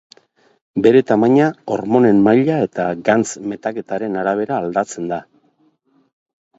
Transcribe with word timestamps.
Bere 0.87 1.03
tamaina 1.11 1.49
hormonen-maila 1.75 2.57
eta 2.71 2.87
gantz-metaketaren 3.13 4.21
arabera 4.25 4.61
aldatzen 4.65 5.17
da. 5.17 5.25